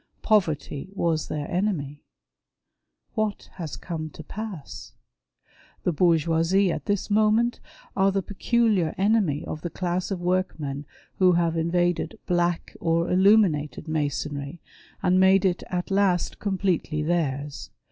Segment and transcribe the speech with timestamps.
[0.23, 2.01] Poverty was their enemy.
[3.13, 4.93] What has come to pass?
[5.83, 7.59] The Bourgeoisie at this moment
[7.95, 10.87] are the peculiar enemy of the class of workmen
[11.19, 14.59] who have invaded ^' Black" or" Illuminated" Masonry,
[15.03, 17.69] and made it at last completely theirs.